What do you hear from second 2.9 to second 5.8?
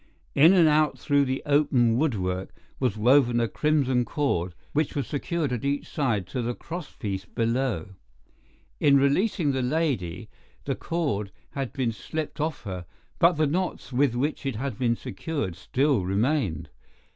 woven a crimson cord, which was secured at